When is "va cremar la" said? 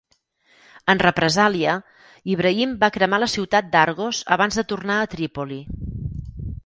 2.85-3.29